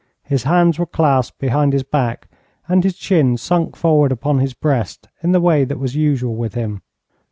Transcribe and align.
His 0.23 0.45
hands 0.45 0.79
were 0.79 0.87
clasped 0.87 1.37
behind 1.37 1.73
his 1.73 1.83
back, 1.83 2.27
and 2.67 2.83
his 2.83 2.97
chin 2.97 3.37
sunk 3.37 3.75
forward 3.75 4.11
upon 4.11 4.39
his 4.39 4.55
breast, 4.55 5.07
in 5.21 5.31
the 5.31 5.39
way 5.39 5.63
that 5.63 5.77
was 5.77 5.95
usual 5.95 6.35
with 6.35 6.55
him. 6.55 6.81